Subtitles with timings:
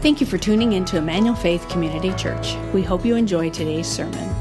[0.00, 2.56] Thank you for tuning in to Emmanuel Faith Community Church.
[2.72, 4.34] We hope you enjoy today's sermon.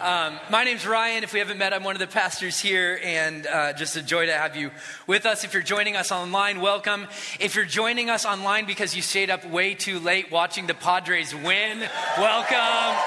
[0.00, 1.22] Um, my name's Ryan.
[1.22, 4.26] If we haven't met, I'm one of the pastors here, and uh, just a joy
[4.26, 4.72] to have you
[5.06, 5.44] with us.
[5.44, 7.06] If you're joining us online, welcome.
[7.38, 11.32] If you're joining us online because you stayed up way too late watching the Padres
[11.32, 11.78] win,
[12.18, 12.98] welcome.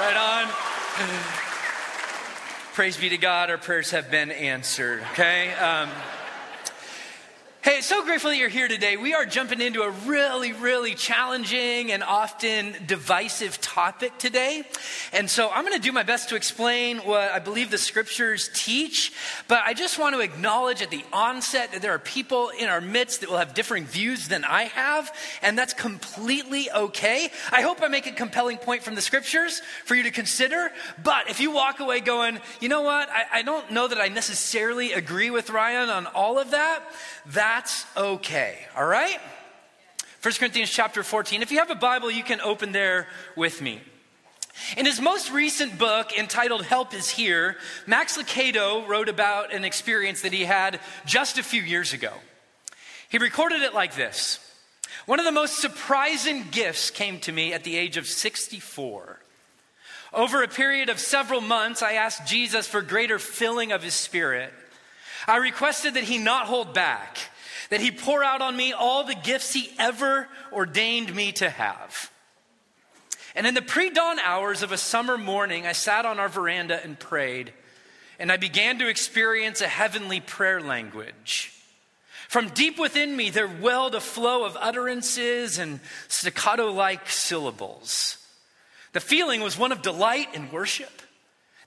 [0.00, 1.44] Right on.
[2.78, 5.52] Praise be to God, our prayers have been answered, okay?
[5.54, 5.90] Um,
[7.68, 8.96] Hey, so grateful that you're here today.
[8.96, 14.62] We are jumping into a really, really challenging and often divisive topic today.
[15.12, 18.48] And so I'm going to do my best to explain what I believe the scriptures
[18.54, 19.12] teach.
[19.48, 22.80] But I just want to acknowledge at the onset that there are people in our
[22.80, 25.14] midst that will have differing views than I have.
[25.42, 27.28] And that's completely okay.
[27.52, 30.70] I hope I make a compelling point from the scriptures for you to consider.
[31.04, 33.10] But if you walk away going, you know what?
[33.10, 36.82] I, I don't know that I necessarily agree with Ryan on all of that.
[37.26, 39.18] that that's okay, all right?
[40.22, 41.42] 1 Corinthians chapter 14.
[41.42, 43.80] If you have a Bible, you can open there with me.
[44.76, 50.22] In his most recent book entitled Help is Here, Max Lucado wrote about an experience
[50.22, 52.12] that he had just a few years ago.
[53.08, 54.38] He recorded it like this
[55.06, 59.18] One of the most surprising gifts came to me at the age of 64.
[60.12, 64.52] Over a period of several months, I asked Jesus for greater filling of his spirit.
[65.26, 67.18] I requested that he not hold back,
[67.70, 72.10] that he pour out on me all the gifts he ever ordained me to have.
[73.34, 76.82] And in the pre dawn hours of a summer morning, I sat on our veranda
[76.82, 77.52] and prayed,
[78.18, 81.52] and I began to experience a heavenly prayer language.
[82.28, 88.18] From deep within me, there welled a flow of utterances and staccato like syllables.
[88.92, 90.97] The feeling was one of delight and worship.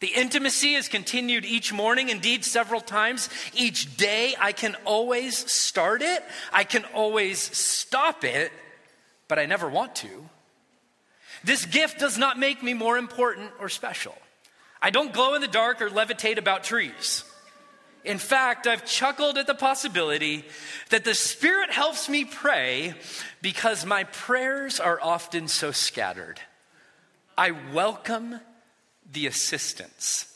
[0.01, 4.33] The intimacy is continued each morning, indeed, several times each day.
[4.39, 8.51] I can always start it, I can always stop it,
[9.27, 10.27] but I never want to.
[11.43, 14.15] This gift does not make me more important or special.
[14.81, 17.23] I don't glow in the dark or levitate about trees.
[18.03, 20.45] In fact, I've chuckled at the possibility
[20.89, 22.95] that the Spirit helps me pray
[23.43, 26.39] because my prayers are often so scattered.
[27.37, 28.39] I welcome
[29.11, 30.27] the assistance.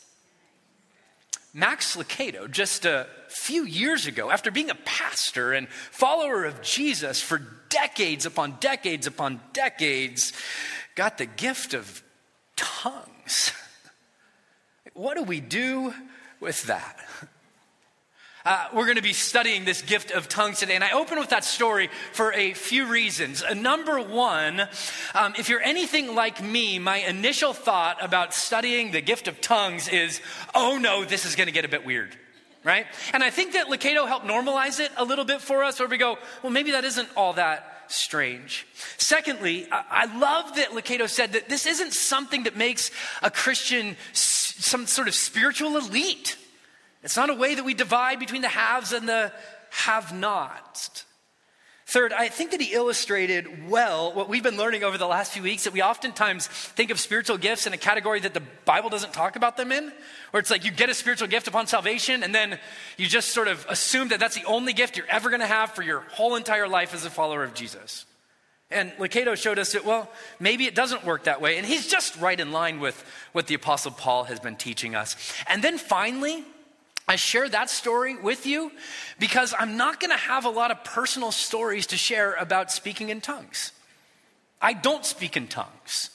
[1.52, 7.22] Max Lucado, just a few years ago, after being a pastor and follower of Jesus
[7.22, 10.34] for decades upon decades upon decades,
[10.94, 12.02] got the gift of
[12.56, 13.52] tongues.
[14.92, 15.94] What do we do
[16.40, 16.98] with that?
[18.46, 20.76] Uh, we're going to be studying this gift of tongues today.
[20.76, 23.42] And I open with that story for a few reasons.
[23.42, 24.68] Uh, number one,
[25.16, 29.88] um, if you're anything like me, my initial thought about studying the gift of tongues
[29.88, 30.20] is,
[30.54, 32.16] oh no, this is going to get a bit weird
[32.62, 32.86] right?
[33.12, 35.98] And I think that Lucado helped normalize it a little bit for us, where we
[35.98, 38.66] go, well, maybe that isn't all that strange.
[38.98, 42.90] Secondly, I love that Lucado said that this isn't something that makes
[43.22, 46.36] a Christian some sort of spiritual elite.
[47.06, 49.32] It's not a way that we divide between the haves and the
[49.70, 51.04] have nots.
[51.86, 55.44] Third, I think that he illustrated well what we've been learning over the last few
[55.44, 59.12] weeks that we oftentimes think of spiritual gifts in a category that the Bible doesn't
[59.12, 59.92] talk about them in,
[60.32, 62.58] where it's like you get a spiritual gift upon salvation and then
[62.96, 65.70] you just sort of assume that that's the only gift you're ever going to have
[65.70, 68.04] for your whole entire life as a follower of Jesus.
[68.68, 71.56] And Lucado showed us that, well, maybe it doesn't work that way.
[71.56, 73.00] And he's just right in line with
[73.30, 75.14] what the Apostle Paul has been teaching us.
[75.46, 76.44] And then finally,
[77.08, 78.72] I share that story with you
[79.18, 83.10] because I'm not going to have a lot of personal stories to share about speaking
[83.10, 83.72] in tongues.
[84.60, 86.10] I don't speak in tongues.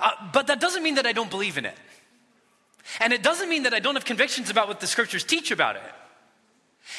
[0.00, 1.76] Uh, but that doesn't mean that I don't believe in it.
[3.00, 5.76] And it doesn't mean that I don't have convictions about what the scriptures teach about
[5.76, 5.82] it.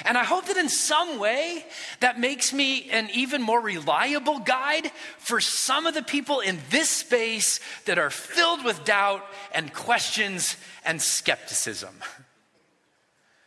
[0.04, 1.64] And I hope that in some way
[2.00, 6.90] that makes me an even more reliable guide for some of the people in this
[6.90, 11.96] space that are filled with doubt and questions and skepticism.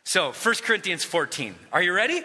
[0.08, 1.54] So, 1 Corinthians 14.
[1.70, 2.22] Are you ready?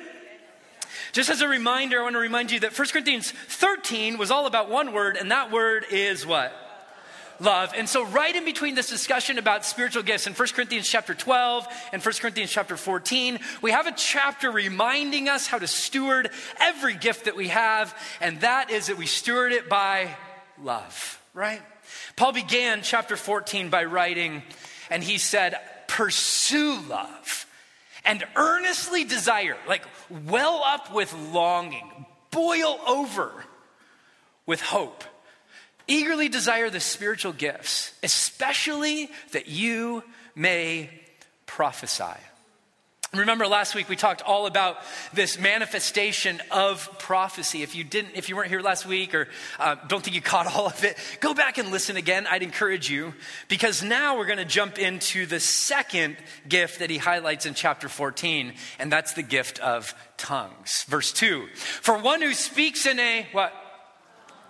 [1.12, 4.46] Just as a reminder, I want to remind you that 1 Corinthians 13 was all
[4.46, 6.54] about one word, and that word is what?
[7.42, 7.74] Love.
[7.76, 11.68] And so, right in between this discussion about spiritual gifts in 1 Corinthians chapter 12
[11.92, 16.30] and 1 Corinthians chapter 14, we have a chapter reminding us how to steward
[16.62, 20.16] every gift that we have, and that is that we steward it by
[20.64, 21.62] love, right?
[22.16, 24.42] Paul began chapter 14 by writing,
[24.90, 25.60] and he said,
[25.90, 27.46] Pursue love
[28.06, 29.84] and earnestly desire, like
[30.28, 33.32] well up with longing, boil over
[34.46, 35.04] with hope.
[35.88, 40.04] Eagerly desire the spiritual gifts, especially that you
[40.36, 40.90] may
[41.46, 42.20] prophesy.
[43.14, 44.78] Remember last week we talked all about
[45.14, 47.62] this manifestation of prophecy.
[47.62, 49.28] If you didn't, if you weren't here last week or
[49.60, 52.26] uh, don't think you caught all of it, go back and listen again.
[52.26, 53.14] I'd encourage you
[53.50, 56.18] because now we're going to jump into the second
[56.50, 60.84] gift that he highlights in chapter 14, and that's the gift of tongues.
[60.88, 61.50] Verse 2.
[61.54, 63.54] For one who speaks in a what?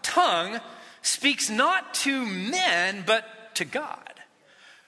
[0.04, 0.62] Tongue
[1.02, 3.26] speaks not to men, but
[3.56, 4.03] to God.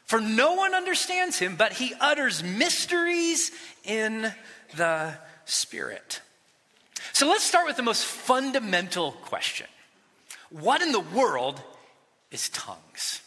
[0.06, 3.52] For no one understands him, but he utters mysteries
[3.84, 4.32] in
[4.76, 5.14] the
[5.46, 6.22] Spirit.
[7.14, 9.68] So let's start with the most fundamental question
[10.50, 11.62] What in the world
[12.32, 13.22] is tongues?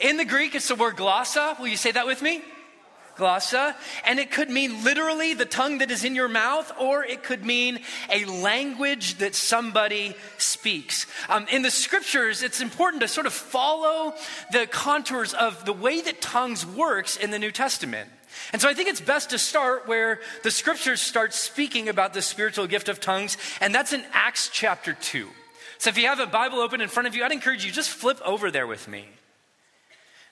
[0.00, 1.58] In the Greek, it's the word glossa.
[1.58, 2.42] Will you say that with me?
[3.16, 3.74] Glossa,
[4.04, 7.44] and it could mean literally the tongue that is in your mouth, or it could
[7.44, 7.80] mean
[8.10, 11.06] a language that somebody speaks.
[11.28, 14.14] Um, in the scriptures, it's important to sort of follow
[14.52, 18.10] the contours of the way that tongues works in the New Testament.
[18.52, 22.22] And so I think it's best to start where the scriptures start speaking about the
[22.22, 25.28] spiritual gift of tongues, and that's in Acts chapter 2.
[25.78, 27.90] So if you have a Bible open in front of you, I'd encourage you just
[27.90, 29.06] flip over there with me.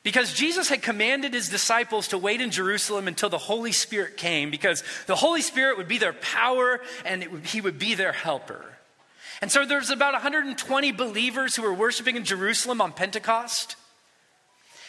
[0.04, 4.50] Because Jesus had commanded his disciples to wait in Jerusalem until the Holy Spirit came,
[4.50, 8.66] because the Holy Spirit would be their power and would, he would be their helper.
[9.40, 13.76] And so there's about 120 believers who were worshiping in Jerusalem on Pentecost.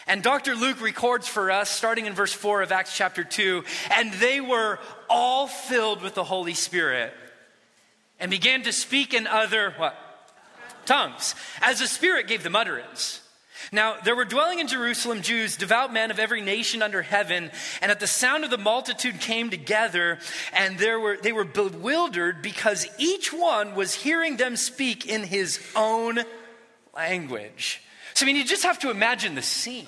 [0.06, 0.53] And Dr.
[0.53, 3.63] Luke records for us, starting in verse 4 of Acts chapter 2,
[3.95, 4.79] and they were
[5.09, 7.13] all filled with the Holy Spirit
[8.19, 9.95] and began to speak in other what?
[10.85, 13.21] Tongues, as the Spirit gave them utterance.
[13.71, 17.51] Now, there were dwelling in Jerusalem Jews, devout men of every nation under heaven,
[17.81, 20.19] and at the sound of the multitude came together,
[20.53, 25.59] and there were, they were bewildered because each one was hearing them speak in his
[25.75, 26.19] own
[26.95, 27.81] language.
[28.13, 29.88] So, I mean, you just have to imagine the scene.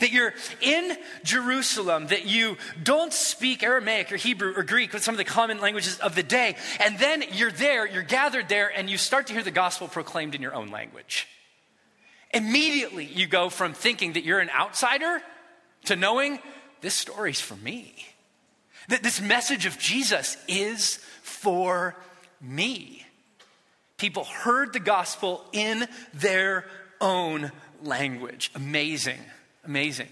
[0.00, 5.14] That you're in Jerusalem, that you don't speak Aramaic or Hebrew or Greek, with some
[5.14, 8.88] of the common languages of the day, and then you're there, you're gathered there, and
[8.88, 11.28] you start to hear the gospel proclaimed in your own language.
[12.34, 15.22] Immediately, you go from thinking that you're an outsider
[15.86, 16.40] to knowing
[16.80, 17.94] this story's for me.
[18.88, 21.96] That this message of Jesus is for
[22.40, 23.06] me.
[23.96, 26.66] People heard the gospel in their
[27.00, 27.52] own
[27.82, 28.50] language.
[28.54, 29.20] Amazing,
[29.64, 30.08] amazing.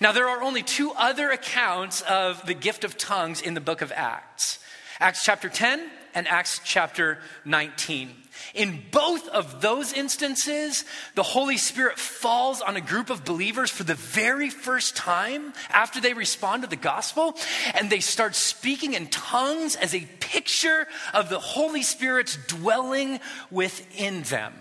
[0.00, 3.80] Now, there are only two other accounts of the gift of tongues in the book
[3.80, 4.58] of Acts
[5.00, 8.21] Acts chapter 10 and Acts chapter 19.
[8.54, 10.84] In both of those instances,
[11.14, 16.00] the Holy Spirit falls on a group of believers for the very first time after
[16.00, 17.36] they respond to the gospel,
[17.74, 23.20] and they start speaking in tongues as a picture of the Holy Spirit's dwelling
[23.50, 24.54] within them.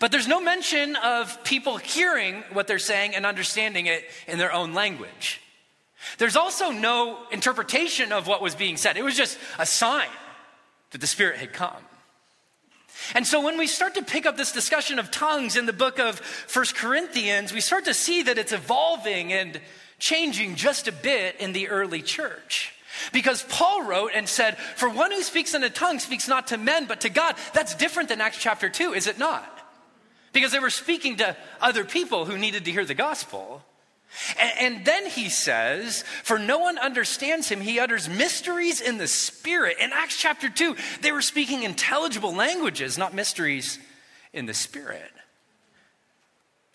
[0.00, 4.52] But there's no mention of people hearing what they're saying and understanding it in their
[4.52, 5.40] own language.
[6.18, 8.96] There's also no interpretation of what was being said.
[8.96, 10.08] It was just a sign
[10.90, 11.82] that the Spirit had come.
[13.14, 15.98] And so when we start to pick up this discussion of tongues in the book
[15.98, 19.60] of First Corinthians, we start to see that it's evolving and
[19.98, 22.72] changing just a bit in the early church.
[23.12, 26.58] Because Paul wrote and said, For one who speaks in a tongue speaks not to
[26.58, 27.36] men, but to God.
[27.52, 29.52] That's different than Acts chapter 2, is it not?
[30.32, 33.62] Because they were speaking to other people who needed to hear the gospel.
[34.40, 37.60] And, and, then he says, For no one understands him.
[37.60, 39.76] He utters mysteries in the spirit.
[39.78, 43.78] In Acts chapter 2, they were speaking intelligible languages, not mysteries
[44.32, 45.10] in the spirit.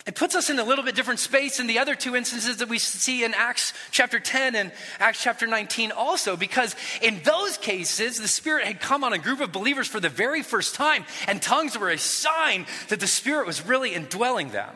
[0.06, 2.70] It puts us in a little bit different space in the other two instances that
[2.70, 8.18] we see in Acts chapter 10 and Acts chapter 19 also, because in those cases,
[8.18, 11.40] the Spirit had come on a group of believers for the very first time, and
[11.40, 14.76] tongues were a sign that the Spirit was really indwelling them.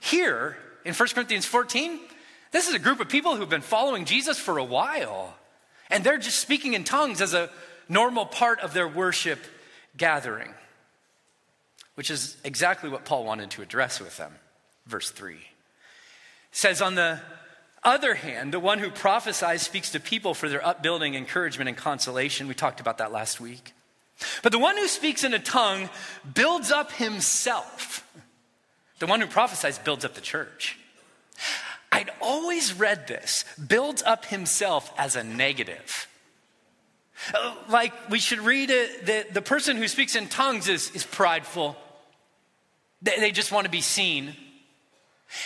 [0.00, 1.98] Here, in 1 Corinthians 14,
[2.50, 5.34] this is a group of people who've been following Jesus for a while.
[5.90, 7.50] And they're just speaking in tongues as a
[7.88, 9.38] normal part of their worship
[9.96, 10.54] gathering,
[11.94, 14.32] which is exactly what Paul wanted to address with them.
[14.86, 15.36] Verse 3
[16.50, 17.20] says, On the
[17.84, 22.48] other hand, the one who prophesies speaks to people for their upbuilding, encouragement, and consolation.
[22.48, 23.72] We talked about that last week.
[24.42, 25.88] But the one who speaks in a tongue
[26.34, 28.01] builds up himself.
[29.02, 30.78] The one who prophesies builds up the church.
[31.90, 36.06] I'd always read this, builds up himself as a negative.
[37.34, 41.02] Uh, like we should read it that the person who speaks in tongues is, is
[41.04, 41.76] prideful.
[43.02, 44.36] They, they just want to be seen.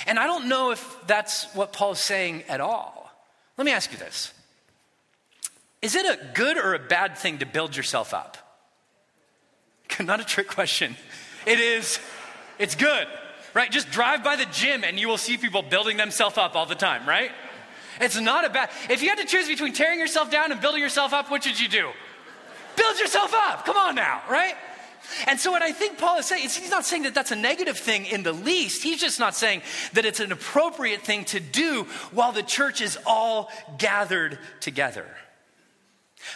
[0.06, 3.10] And I don't know if that's what Paul's saying at all.
[3.56, 4.34] Let me ask you this
[5.80, 8.36] Is it a good or a bad thing to build yourself up?
[9.98, 10.94] Not a trick question.
[11.46, 11.98] It is,
[12.58, 13.08] it's good
[13.56, 13.70] right?
[13.70, 16.74] Just drive by the gym and you will see people building themselves up all the
[16.74, 17.30] time, right?
[18.02, 18.68] It's not a bad.
[18.90, 21.58] If you had to choose between tearing yourself down and building yourself up, what should
[21.58, 21.88] you do?
[22.76, 23.64] Build yourself up.
[23.64, 24.54] Come on now, right?
[25.26, 27.36] And so, what I think Paul is saying is he's not saying that that's a
[27.36, 28.82] negative thing in the least.
[28.82, 29.62] He's just not saying
[29.94, 35.06] that it's an appropriate thing to do while the church is all gathered together.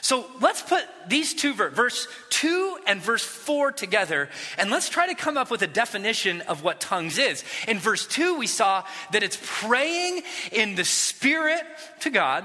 [0.00, 4.28] So let's put these two verse, verse 2 and verse 4 together,
[4.58, 7.44] and let's try to come up with a definition of what tongues is.
[7.68, 11.62] In verse 2, we saw that it's praying in the Spirit
[12.00, 12.44] to God.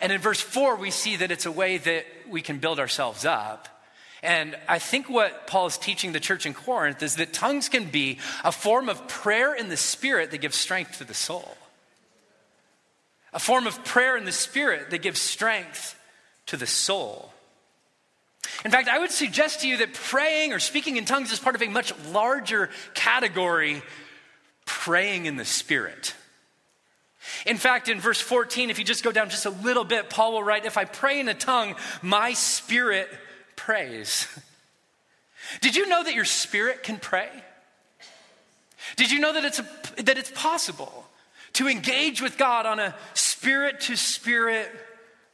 [0.00, 3.24] And in verse 4, we see that it's a way that we can build ourselves
[3.24, 3.68] up.
[4.22, 7.84] And I think what Paul is teaching the church in Corinth is that tongues can
[7.86, 11.56] be a form of prayer in the Spirit that gives strength to the soul.
[13.32, 15.97] A form of prayer in the Spirit that gives strength
[16.48, 17.32] to the soul.
[18.64, 21.54] In fact, I would suggest to you that praying or speaking in tongues is part
[21.54, 23.82] of a much larger category
[24.64, 26.14] praying in the Spirit.
[27.46, 30.32] In fact, in verse 14, if you just go down just a little bit, Paul
[30.32, 33.08] will write, If I pray in a tongue, my spirit
[33.54, 34.26] prays.
[35.60, 37.30] Did you know that your spirit can pray?
[38.96, 41.04] Did you know that it's, a, that it's possible
[41.54, 44.70] to engage with God on a spirit to spirit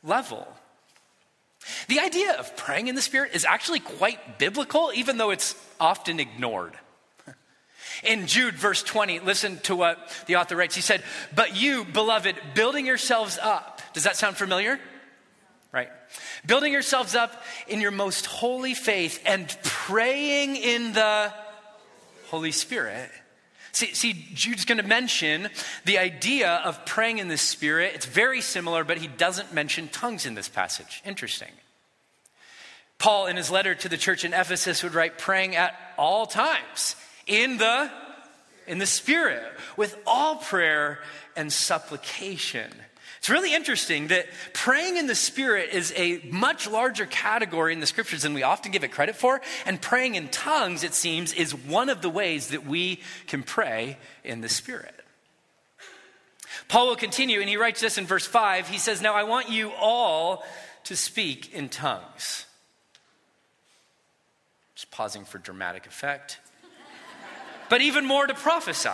[0.02, 0.47] level?
[1.88, 6.21] The idea of praying in the Spirit is actually quite biblical, even though it's often
[6.21, 6.75] ignored.
[8.04, 10.75] In Jude, verse 20, listen to what the author writes.
[10.75, 11.02] He said,
[11.35, 13.80] But you, beloved, building yourselves up.
[13.92, 14.78] Does that sound familiar?
[15.73, 15.88] Right.
[16.47, 21.33] Building yourselves up in your most holy faith and praying in the
[22.28, 23.11] Holy Spirit.
[23.75, 25.49] See, see, Jude's going to mention
[25.85, 27.93] the idea of praying in the Spirit.
[27.97, 31.02] It's very similar, but he doesn't mention tongues in this passage.
[31.04, 31.50] Interesting.
[32.99, 36.95] Paul, in his letter to the church in Ephesus, would write, praying at all times
[37.26, 37.90] in the
[38.69, 39.43] in the spirit
[39.76, 41.00] with all prayer
[41.37, 42.71] and supplication
[43.25, 47.87] it's really interesting that praying in the Spirit is a much larger category in the
[47.87, 49.40] scriptures than we often give it credit for.
[49.64, 53.97] And praying in tongues, it seems, is one of the ways that we can pray
[54.25, 54.95] in the Spirit.
[56.69, 58.69] Paul will continue, and he writes this in verse 5.
[58.69, 60.45] He says, Now I want you all
[60.83, 62.45] to speak in tongues.
[64.75, 66.40] Just pausing for dramatic effect.
[67.71, 68.90] but even more to prophesy.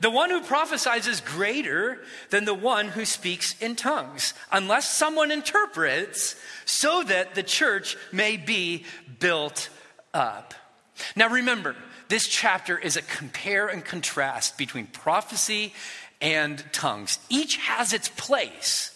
[0.00, 5.30] The one who prophesies is greater than the one who speaks in tongues, unless someone
[5.30, 8.84] interprets, so that the church may be
[9.18, 9.68] built
[10.12, 10.54] up.
[11.16, 11.76] Now remember,
[12.08, 15.72] this chapter is a compare and contrast between prophecy
[16.20, 17.18] and tongues.
[17.28, 18.90] Each has its place,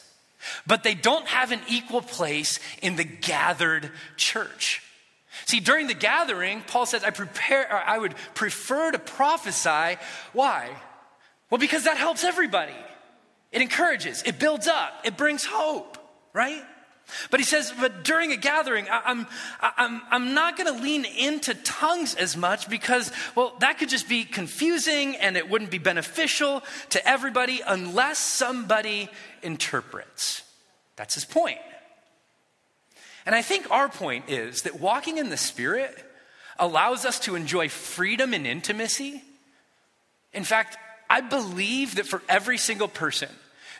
[0.66, 4.82] but they don't have an equal place in the gathered church.
[5.46, 9.98] See, during the gathering, Paul says, I prepare I would prefer to prophesy.
[10.32, 10.70] Why?
[11.50, 12.76] Well, because that helps everybody.
[13.50, 15.96] It encourages, it builds up, it brings hope,
[16.34, 16.62] right?
[17.30, 19.26] But he says, but during a gathering, I'm,
[19.60, 24.08] I'm, I'm not going to lean into tongues as much because, well, that could just
[24.08, 29.08] be confusing and it wouldn't be beneficial to everybody unless somebody
[29.42, 30.42] interprets.
[30.96, 31.58] That's his point.
[33.28, 35.94] And I think our point is that walking in the Spirit
[36.58, 39.22] allows us to enjoy freedom and intimacy.
[40.32, 40.78] In fact,
[41.10, 43.28] I believe that for every single person,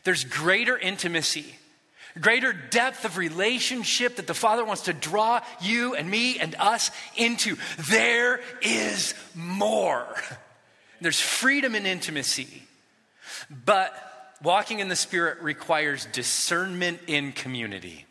[0.05, 1.47] there's greater intimacy,
[2.21, 6.90] greater depth of relationship that the Father wants to draw you and me and us
[7.17, 7.57] into.
[7.88, 10.14] There is more.
[11.00, 12.64] There's freedom and intimacy.
[13.64, 13.95] But
[14.43, 18.05] walking in the Spirit requires discernment in community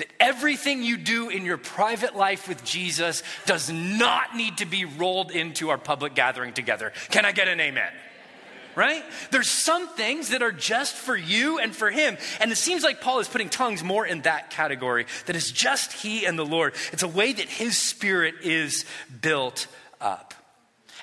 [0.00, 4.84] that everything you do in your private life with Jesus does not need to be
[4.84, 6.92] rolled into our public gathering together.
[7.10, 7.92] Can I get an amen?
[8.76, 9.02] Right?
[9.30, 12.16] There's some things that are just for you and for him.
[12.40, 15.92] And it seems like Paul is putting tongues more in that category, that is just
[15.92, 16.74] he and the Lord.
[16.92, 18.84] It's a way that his spirit is
[19.20, 19.66] built
[20.00, 20.34] up.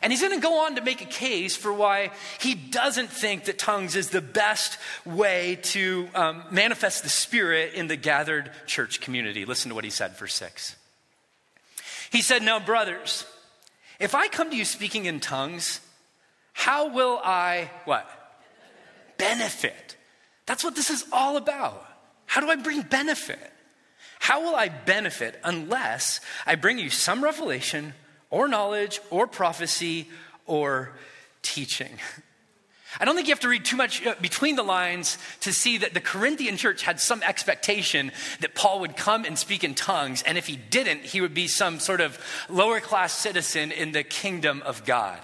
[0.02, 3.46] And he's going to go on to make a case for why he doesn't think
[3.46, 9.02] that tongues is the best way to um, manifest the Spirit in the gathered church
[9.02, 9.46] community.
[9.46, 10.76] Listen to what he said, verse 6.
[12.12, 13.26] He said, Now, brothers,
[14.00, 15.80] if I come to you speaking in tongues,
[16.54, 18.10] how will I, what?
[19.18, 19.96] Benefit.
[20.46, 21.86] That's what this is all about.
[22.26, 23.54] How do I bring benefit?
[24.20, 27.94] How will I benefit unless I bring you some revelation?
[28.30, 30.08] Or knowledge or prophecy
[30.46, 30.92] or
[31.42, 32.00] teaching.
[33.00, 35.78] I don't think you have to read too much uh, between the lines to see
[35.80, 40.24] that the Corinthian church had some expectation that Paul would come and speak in tongues,
[40.24, 42.18] and if he didn't, he would be some sort of
[42.50, 45.20] lower class citizen in the kingdom of God.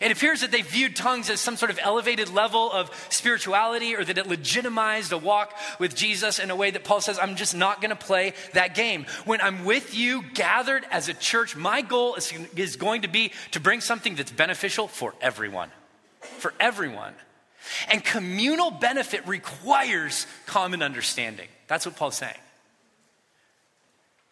[0.00, 4.04] It appears that they viewed tongues as some sort of elevated level of spirituality or
[4.04, 7.54] that it legitimized a walk with Jesus in a way that Paul says, I'm just
[7.54, 9.06] not going to play that game.
[9.24, 13.32] When I'm with you, gathered as a church, my goal is, is going to be
[13.50, 15.70] to bring something that's beneficial for everyone.
[16.20, 17.14] For everyone.
[17.90, 21.48] And communal benefit requires common understanding.
[21.68, 22.34] That's what Paul's saying.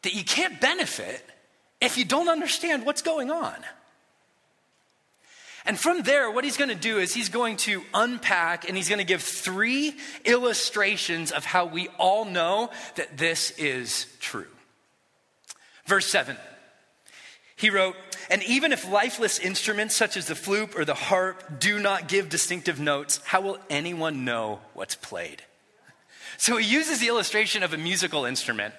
[0.02, 1.24] That you can't benefit
[1.80, 3.54] if you don't understand what's going on.
[5.70, 8.88] And from there, what he's going to do is he's going to unpack and he's
[8.88, 14.48] going to give three illustrations of how we all know that this is true.
[15.86, 16.36] Verse 7.
[17.54, 17.94] He wrote,
[18.32, 22.28] And even if lifeless instruments such as the flute or the harp do not give
[22.28, 25.44] distinctive notes, how will anyone know what's played?
[26.36, 28.74] So he uses the illustration of a musical instrument.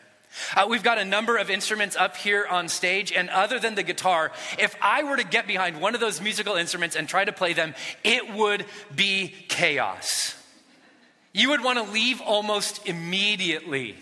[0.55, 3.83] Uh, we've got a number of instruments up here on stage, and other than the
[3.83, 7.31] guitar, if I were to get behind one of those musical instruments and try to
[7.31, 10.35] play them, it would be chaos.
[11.33, 13.95] You would want to leave almost immediately.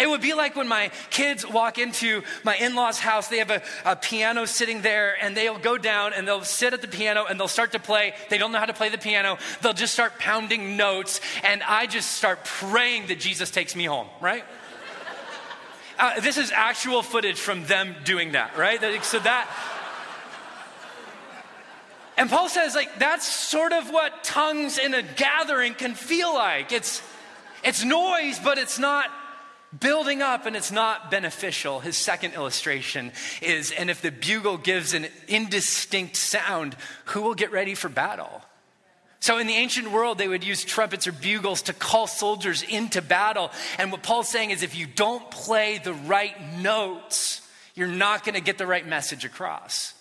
[0.00, 3.50] It would be like when my kids walk into my in law's house, they have
[3.50, 7.26] a, a, piano sitting there, and they'll go down and they'll sit at the piano
[7.28, 8.14] and they'll start to play.
[8.30, 9.36] They don't know how to play the piano.
[9.62, 14.06] They'll just start pounding notes, and I just start praying that Jesus takes me home,
[14.20, 14.44] right?
[15.98, 18.80] Uh, this is actual footage from them doing that, right?
[19.04, 19.48] So that.
[22.16, 26.72] And Paul says, like, that's sort of what tongues in a gathering can feel like.
[26.72, 27.02] It's,
[27.64, 29.10] it's noise, but it's not
[29.80, 31.80] building up and it's not beneficial.
[31.80, 37.50] His second illustration is, and if the bugle gives an indistinct sound, who will get
[37.50, 38.42] ready for battle?
[39.24, 43.00] So, in the ancient world, they would use trumpets or bugles to call soldiers into
[43.00, 43.50] battle.
[43.78, 47.40] And what Paul's saying is if you don't play the right notes,
[47.74, 49.94] you're not going to get the right message across.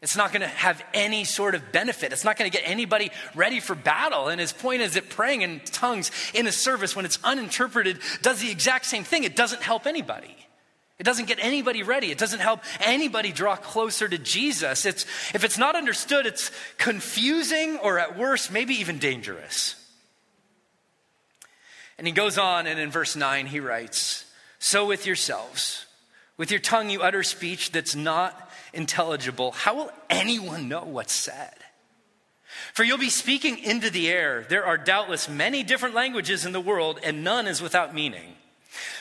[0.00, 2.10] It's not going to have any sort of benefit.
[2.10, 4.28] It's not going to get anybody ready for battle.
[4.28, 8.40] And his point is that praying in tongues in a service, when it's uninterpreted, does
[8.40, 9.24] the exact same thing.
[9.24, 10.34] It doesn't help anybody.
[10.98, 12.10] It doesn't get anybody ready.
[12.10, 14.86] It doesn't help anybody draw closer to Jesus.
[14.86, 19.76] It's, if it's not understood, it's confusing or at worst, maybe even dangerous.
[21.98, 24.24] And he goes on, and in verse 9, he writes
[24.58, 25.86] So with yourselves,
[26.36, 29.52] with your tongue you utter speech that's not intelligible.
[29.52, 31.54] How will anyone know what's said?
[32.74, 34.44] For you'll be speaking into the air.
[34.48, 38.34] There are doubtless many different languages in the world, and none is without meaning.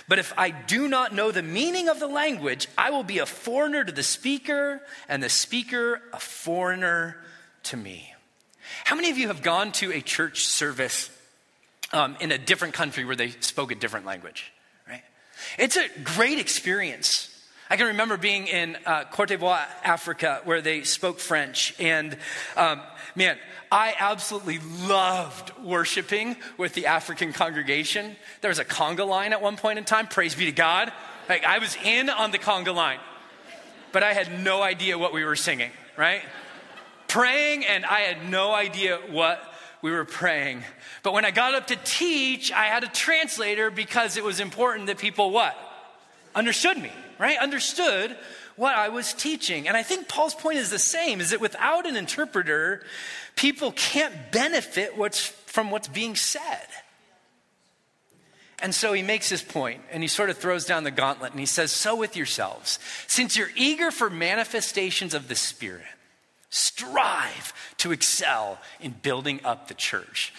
[0.08, 3.26] But if I do not know the meaning of the language, I will be a
[3.26, 7.18] foreigner to the speaker, and the speaker a foreigner
[7.64, 8.14] to me.
[8.84, 11.10] How many of you have gone to a church service
[11.94, 14.52] um, in a different country where they spoke a different language?
[14.88, 15.04] Right?
[15.58, 17.31] It's a great experience.
[17.72, 22.18] I can remember being in uh, Cote d'Ivoire, Africa, where they spoke French, and
[22.58, 22.82] um,
[23.16, 23.38] man,
[23.72, 28.18] I absolutely loved worshiping with the African congregation.
[28.42, 30.92] There was a conga line at one point in time, praise be to God.
[31.30, 33.00] Like I was in on the conga line,
[33.94, 36.24] but I had no idea what we were singing, right?
[37.08, 39.42] Praying, and I had no idea what
[39.82, 40.66] we were praying.
[41.04, 44.88] But when I got up to teach, I had a translator because it was important
[44.88, 45.56] that people what?
[46.36, 47.38] Understood me, right?
[47.38, 48.18] Understood
[48.56, 49.68] what I was teaching.
[49.68, 52.84] And I think Paul's point is the same is that without an interpreter,
[53.36, 56.68] people can't benefit what's, from what's being said.
[58.62, 61.40] And so he makes his point and he sort of throws down the gauntlet and
[61.40, 65.86] he says, So with yourselves, since you're eager for manifestations of the Spirit,
[66.52, 70.32] strive to excel in building up the church.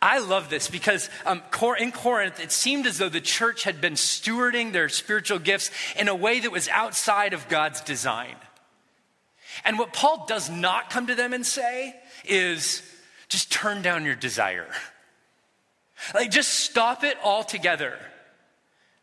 [0.00, 1.42] I love this because um,
[1.78, 6.08] in Corinth, it seemed as though the church had been stewarding their spiritual gifts in
[6.08, 8.34] a way that was outside of God's design.
[9.64, 12.82] And what Paul does not come to them and say is
[13.28, 14.68] just turn down your desire.
[16.14, 17.98] Like, just stop it altogether.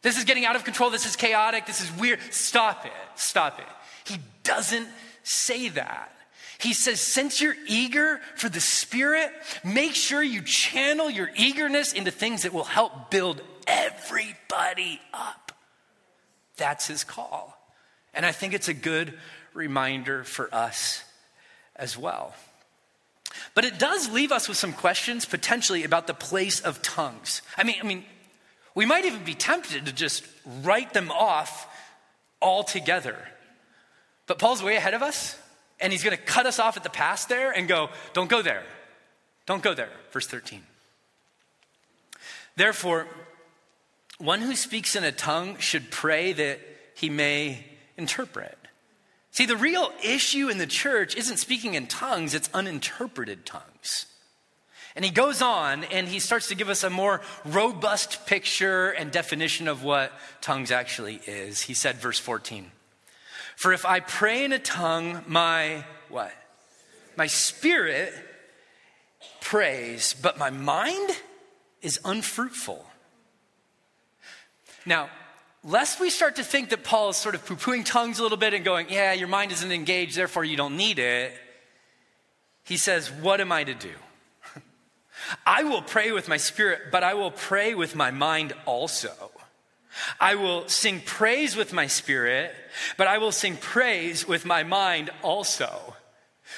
[0.01, 0.89] This is getting out of control.
[0.89, 1.65] This is chaotic.
[1.65, 2.19] This is weird.
[2.31, 2.91] Stop it.
[3.15, 3.65] Stop it.
[4.05, 4.87] He doesn't
[5.23, 6.14] say that.
[6.57, 9.31] He says, since you're eager for the Spirit,
[9.63, 15.51] make sure you channel your eagerness into things that will help build everybody up.
[16.57, 17.57] That's his call.
[18.13, 19.13] And I think it's a good
[19.53, 21.03] reminder for us
[21.75, 22.33] as well.
[23.53, 27.41] But it does leave us with some questions potentially about the place of tongues.
[27.57, 28.05] I mean, I mean,
[28.73, 30.25] we might even be tempted to just
[30.61, 31.67] write them off
[32.41, 33.17] altogether.
[34.27, 35.37] But Paul's way ahead of us
[35.79, 38.41] and he's going to cut us off at the pass there and go, don't go
[38.41, 38.63] there.
[39.45, 39.89] Don't go there.
[40.11, 40.63] Verse 13.
[42.55, 43.07] Therefore,
[44.17, 46.59] one who speaks in a tongue should pray that
[46.95, 47.65] he may
[47.97, 48.57] interpret.
[49.31, 54.05] See, the real issue in the church isn't speaking in tongues, it's uninterpreted tongues.
[54.95, 59.11] And he goes on and he starts to give us a more robust picture and
[59.11, 61.59] definition of what tongues actually is.
[61.61, 62.71] He said, verse 14,
[63.55, 66.33] For if I pray in a tongue, my what?
[67.15, 68.13] My spirit
[69.41, 71.09] prays, but my mind
[71.81, 72.85] is unfruitful.
[74.85, 75.09] Now,
[75.63, 78.37] lest we start to think that Paul is sort of poo pooing tongues a little
[78.37, 81.33] bit and going, yeah, your mind isn't engaged, therefore you don't need it,
[82.63, 83.93] he says, What am I to do?
[85.45, 89.31] I will pray with my spirit, but I will pray with my mind also.
[90.19, 92.53] I will sing praise with my spirit,
[92.97, 95.95] but I will sing praise with my mind also.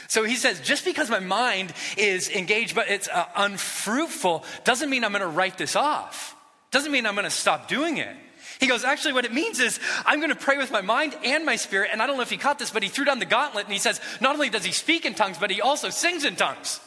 [0.07, 5.03] So he says, just because my mind is engaged, but it's uh, unfruitful, doesn't mean
[5.03, 6.35] I'm going to write this off.
[6.71, 8.15] Doesn't mean I'm going to stop doing it.
[8.59, 11.45] He goes, actually, what it means is I'm going to pray with my mind and
[11.45, 11.89] my spirit.
[11.93, 13.73] And I don't know if he caught this, but he threw down the gauntlet and
[13.73, 16.79] he says, not only does he speak in tongues, but he also sings in tongues.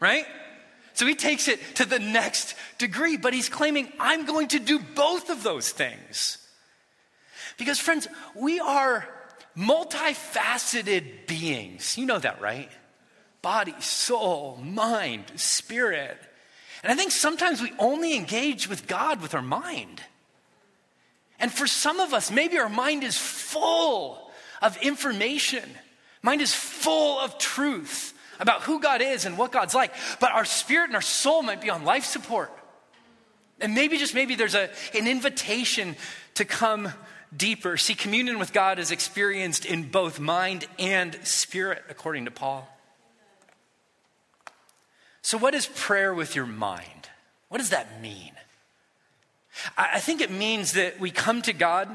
[0.00, 0.26] Right?
[0.94, 4.78] So he takes it to the next degree, but he's claiming, I'm going to do
[4.78, 6.38] both of those things.
[7.58, 9.06] Because, friends, we are
[9.56, 11.98] multifaceted beings.
[11.98, 12.70] You know that, right?
[13.42, 16.16] Body, soul, mind, spirit.
[16.82, 20.00] And I think sometimes we only engage with God with our mind.
[21.40, 24.30] And for some of us, maybe our mind is full
[24.62, 25.68] of information,
[26.22, 30.44] mind is full of truth about who God is and what God's like, but our
[30.44, 32.50] spirit and our soul might be on life support.
[33.60, 35.96] And maybe, just maybe, there's a, an invitation
[36.34, 36.92] to come
[37.36, 37.76] deeper.
[37.76, 42.68] See, communion with God is experienced in both mind and spirit, according to Paul.
[45.22, 47.08] So, what is prayer with your mind?
[47.48, 48.32] What does that mean?
[49.78, 51.88] I think it means that we come to God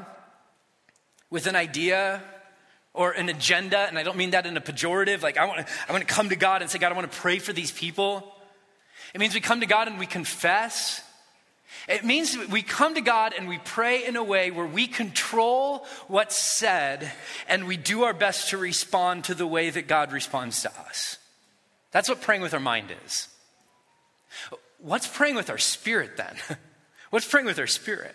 [1.28, 2.22] with an idea
[2.92, 5.72] or an agenda, and I don't mean that in a pejorative, like I want to,
[5.88, 7.70] I want to come to God and say, God, I want to pray for these
[7.70, 8.34] people.
[9.14, 11.02] It means we come to God and we confess.
[11.88, 15.86] It means we come to God and we pray in a way where we control
[16.08, 17.10] what's said
[17.48, 21.16] and we do our best to respond to the way that God responds to us.
[21.92, 23.28] That's what praying with our mind is.
[24.78, 26.34] What's praying with our spirit then?
[27.10, 28.14] What's praying with our spirit?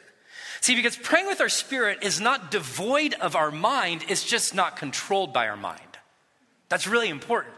[0.65, 4.78] See, because praying with our spirit is not devoid of our mind, it's just not
[4.78, 5.80] controlled by our mind.
[6.69, 7.54] That's really important.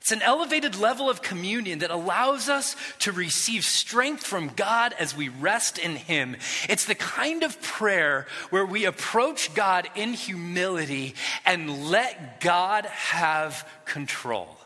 [0.00, 5.16] It's an elevated level of communion that allows us to receive strength from God as
[5.16, 6.36] we rest in Him.
[6.68, 13.68] It's the kind of prayer where we approach God in humility and let God have
[13.86, 14.56] control.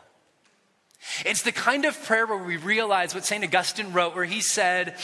[1.25, 3.43] It's the kind of prayer where we realize what St.
[3.43, 4.95] Augustine wrote, where he said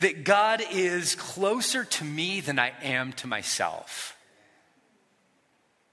[0.00, 4.16] that God is closer to me than I am to myself.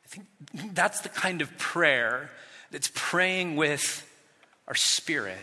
[0.06, 0.28] I think
[0.74, 2.30] that's the kind of prayer
[2.72, 4.06] that's praying with
[4.68, 5.38] our spirit.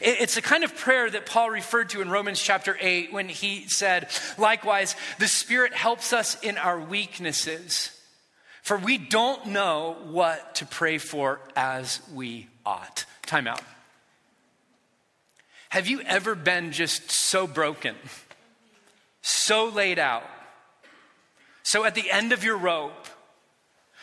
[0.00, 3.66] It's the kind of prayer that Paul referred to in Romans chapter 8 when he
[3.68, 7.90] said, Likewise, the Spirit helps us in our weaknesses,
[8.62, 13.06] for we don't know what to pray for as we ought.
[13.30, 13.62] Time out.
[15.68, 17.94] Have you ever been just so broken,
[19.22, 20.24] so laid out,
[21.62, 23.06] so at the end of your rope?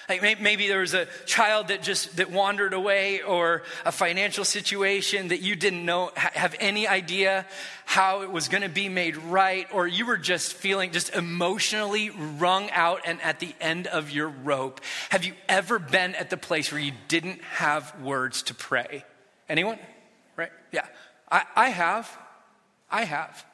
[0.07, 5.27] Like maybe there was a child that just that wandered away, or a financial situation
[5.27, 7.45] that you didn't know have any idea
[7.83, 12.11] how it was going to be made right, or you were just feeling just emotionally
[12.11, 14.79] wrung out and at the end of your rope.
[15.09, 19.03] Have you ever been at the place where you didn't have words to pray?
[19.49, 19.79] Anyone?
[20.35, 20.51] Right?
[20.71, 20.85] Yeah.
[21.31, 22.09] I, I have.
[22.89, 23.45] I have.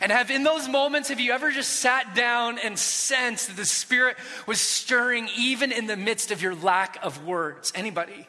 [0.00, 3.64] And have in those moments, have you ever just sat down and sensed that the
[3.64, 7.72] Spirit was stirring even in the midst of your lack of words?
[7.74, 8.26] Anybody?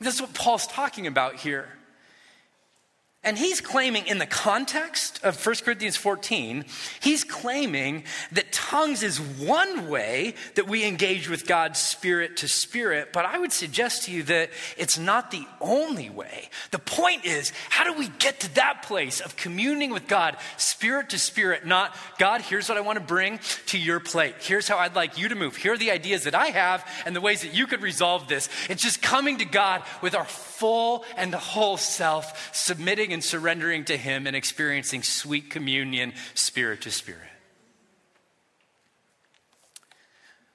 [0.00, 1.68] This is what Paul's talking about here.
[3.24, 6.64] And he's claiming, in the context of 1 Corinthians 14,
[7.00, 13.12] he's claiming that tongues is one way that we engage with God spirit to spirit,
[13.12, 16.50] but I would suggest to you that it's not the only way.
[16.72, 21.10] The point is, how do we get to that place of communing with God spirit
[21.10, 21.64] to spirit?
[21.64, 24.34] Not, God, here's what I want to bring to your plate.
[24.40, 25.54] Here's how I'd like you to move.
[25.54, 28.48] Here are the ideas that I have and the ways that you could resolve this.
[28.68, 33.96] It's just coming to God with our full and whole self, submitting and surrendering to
[33.96, 37.20] Him and experiencing sweet communion, spirit to spirit.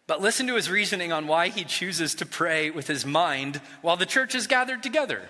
[0.07, 3.97] But listen to his reasoning on why he chooses to pray with his mind while
[3.97, 5.21] the church is gathered together.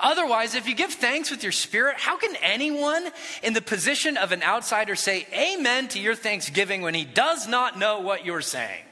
[0.00, 3.04] Otherwise, if you give thanks with your spirit, how can anyone
[3.44, 7.78] in the position of an outsider say amen to your thanksgiving when he does not
[7.78, 8.82] know what you're saying?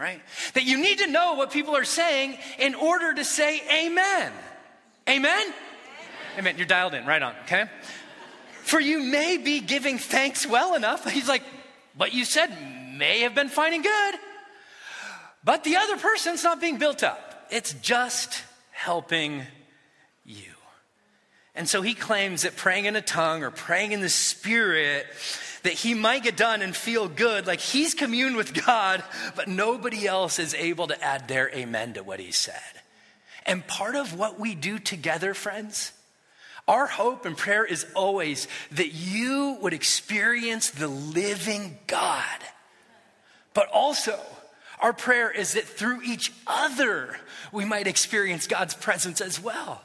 [0.00, 0.22] right?
[0.54, 4.32] That you need to know what people are saying in order to say amen.
[5.08, 5.52] Amen?
[6.38, 6.56] Amen.
[6.56, 7.66] You're dialed in, right on, okay?
[8.62, 11.08] For you may be giving thanks well enough.
[11.10, 11.42] He's like,
[11.96, 12.56] what you said
[12.96, 14.14] may have been fine and good,
[15.42, 17.48] but the other person's not being built up.
[17.50, 19.42] It's just helping
[20.24, 20.52] you.
[21.54, 25.06] And so he claims that praying in a tongue or praying in the Spirit,
[25.62, 29.02] that he might get done and feel good, like he's communed with God,
[29.34, 32.54] but nobody else is able to add their amen to what he said.
[33.44, 35.92] And part of what we do together, friends,
[36.70, 42.38] our hope and prayer is always that you would experience the living God.
[43.54, 44.20] But also,
[44.78, 47.16] our prayer is that through each other,
[47.50, 49.82] we might experience God's presence as well.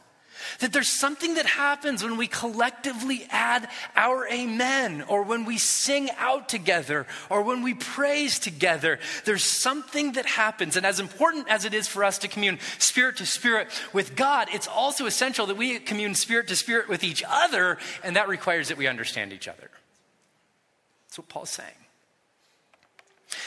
[0.59, 6.09] That there's something that happens when we collectively add our amen, or when we sing
[6.17, 8.99] out together, or when we praise together.
[9.25, 10.75] There's something that happens.
[10.75, 14.47] And as important as it is for us to commune spirit to spirit with God,
[14.51, 18.69] it's also essential that we commune spirit to spirit with each other, and that requires
[18.69, 19.69] that we understand each other.
[21.07, 21.84] That's what Paul's saying.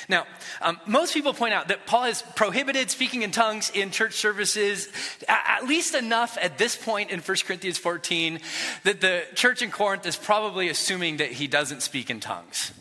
[0.09, 0.27] Now,
[0.61, 4.88] um, most people point out that Paul has prohibited speaking in tongues in church services,
[5.29, 8.41] at least enough at this point in 1 Corinthians 14
[8.85, 12.73] that the church in Corinth is probably assuming that he doesn't speak in tongues.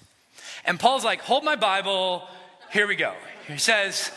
[0.65, 2.27] And Paul's like, hold my Bible,
[2.71, 3.13] here we go.
[3.47, 4.11] He says,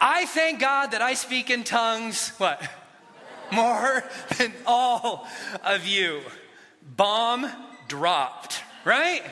[0.00, 2.62] I thank God that I speak in tongues, what?
[3.52, 4.02] More
[4.38, 5.26] than all
[5.62, 6.20] of you.
[6.96, 7.46] Bomb
[7.88, 9.22] dropped, right?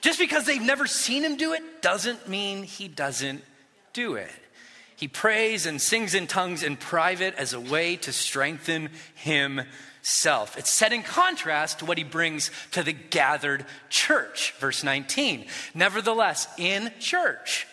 [0.00, 3.42] Just because they've never seen him do it doesn't mean he doesn't
[3.92, 4.30] do it.
[4.96, 10.58] He prays and sings in tongues in private as a way to strengthen himself.
[10.58, 14.54] It's set in contrast to what he brings to the gathered church.
[14.58, 15.46] Verse 19.
[15.74, 17.66] Nevertheless, in church,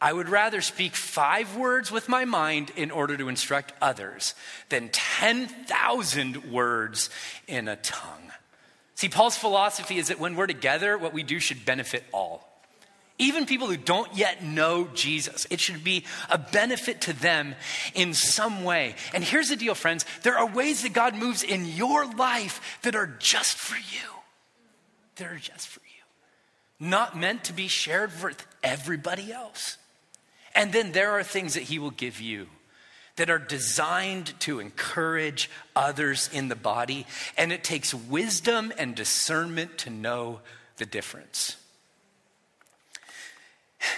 [0.00, 4.34] I would rather speak five words with my mind in order to instruct others
[4.68, 7.10] than 10,000 words
[7.46, 8.30] in a tongue.
[8.94, 12.48] See, Paul's philosophy is that when we're together, what we do should benefit all.
[13.18, 17.54] Even people who don't yet know Jesus, it should be a benefit to them
[17.94, 18.96] in some way.
[19.12, 22.96] And here's the deal, friends there are ways that God moves in your life that
[22.96, 24.08] are just for you.
[25.16, 29.78] That are just for you, not meant to be shared with everybody else.
[30.56, 32.48] And then there are things that He will give you
[33.16, 39.78] that are designed to encourage others in the body, and it takes wisdom and discernment
[39.78, 40.40] to know
[40.78, 41.56] the difference.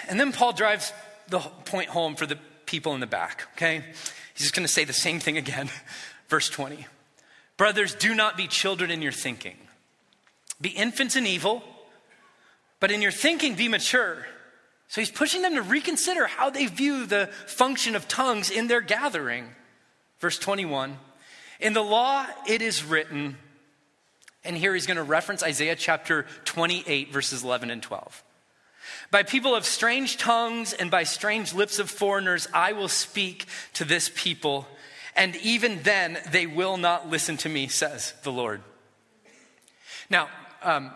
[0.09, 0.93] And then Paul drives
[1.29, 3.83] the point home for the people in the back, okay?
[4.35, 5.71] He's just gonna say the same thing again.
[6.29, 6.87] Verse 20.
[7.57, 9.57] Brothers, do not be children in your thinking.
[10.61, 11.63] Be infants in evil,
[12.81, 14.27] but in your thinking be mature.
[14.88, 18.81] So he's pushing them to reconsider how they view the function of tongues in their
[18.81, 19.49] gathering.
[20.20, 20.96] Verse 21
[21.61, 23.37] In the law it is written,
[24.44, 28.22] and here he's going to reference Isaiah chapter 28, verses 11 and 12.
[29.11, 33.85] By people of strange tongues and by strange lips of foreigners, I will speak to
[33.85, 34.66] this people,
[35.14, 38.62] and even then they will not listen to me, says the Lord.
[40.11, 40.29] Now,
[40.62, 40.92] um,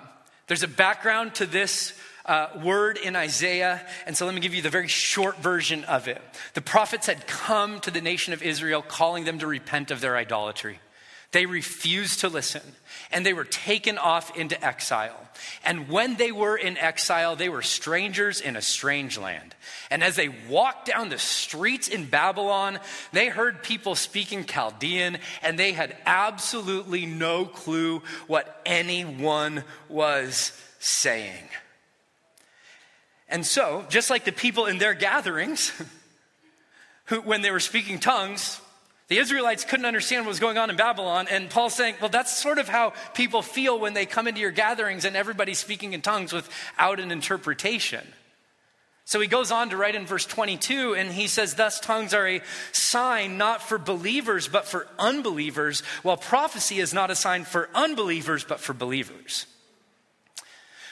[0.46, 1.92] there's a background to this
[2.30, 3.84] uh, word in Isaiah.
[4.06, 6.22] And so let me give you the very short version of it.
[6.54, 10.16] The prophets had come to the nation of Israel, calling them to repent of their
[10.16, 10.78] idolatry.
[11.32, 12.62] They refused to listen,
[13.10, 15.28] and they were taken off into exile.
[15.64, 19.56] And when they were in exile, they were strangers in a strange land.
[19.90, 22.78] And as they walked down the streets in Babylon,
[23.12, 31.48] they heard people speaking Chaldean, and they had absolutely no clue what anyone was saying.
[33.30, 35.72] And so, just like the people in their gatherings,
[37.06, 38.60] who, when they were speaking tongues,
[39.08, 41.26] the Israelites couldn't understand what was going on in Babylon.
[41.28, 44.52] And Paul's saying, well, that's sort of how people feel when they come into your
[44.52, 48.06] gatherings and everybody's speaking in tongues without an interpretation.
[49.04, 52.28] So he goes on to write in verse 22, and he says, Thus tongues are
[52.28, 57.68] a sign not for believers, but for unbelievers, while prophecy is not a sign for
[57.74, 59.46] unbelievers, but for believers.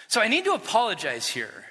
[0.08, 1.67] So I need to apologize here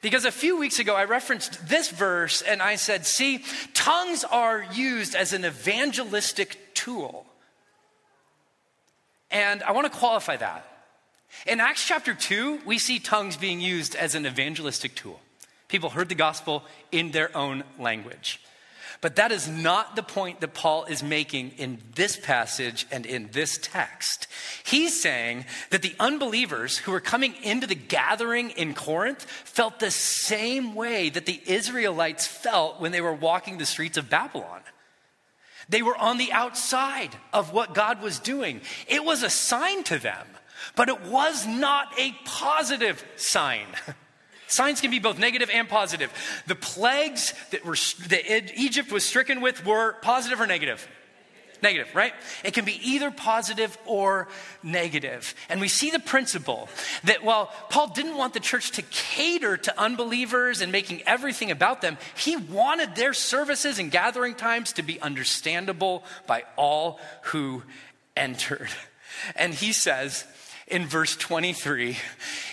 [0.00, 4.64] because a few weeks ago, I referenced this verse and I said, see, tongues are
[4.72, 7.26] used as an evangelistic tool.
[9.30, 10.66] And I want to qualify that.
[11.46, 15.20] In Acts chapter 2, we see tongues being used as an evangelistic tool.
[15.68, 18.40] People heard the gospel in their own language.
[19.00, 23.30] But that is not the point that Paul is making in this passage and in
[23.32, 24.26] this text.
[24.62, 29.90] He's saying that the unbelievers who were coming into the gathering in Corinth felt the
[29.90, 34.60] same way that the Israelites felt when they were walking the streets of Babylon.
[35.70, 38.60] They were on the outside of what God was doing.
[38.86, 40.26] It was a sign to them,
[40.76, 43.66] but it was not a positive sign.
[44.50, 46.12] Signs can be both negative and positive.
[46.48, 47.76] The plagues that, were,
[48.08, 50.86] that Egypt was stricken with were positive or negative?
[51.62, 52.12] Negative, right?
[52.42, 54.26] It can be either positive or
[54.62, 55.36] negative.
[55.48, 56.68] And we see the principle
[57.04, 61.80] that while Paul didn't want the church to cater to unbelievers and making everything about
[61.80, 67.62] them, he wanted their services and gathering times to be understandable by all who
[68.16, 68.70] entered.
[69.36, 70.24] And he says,
[70.70, 71.96] in verse 23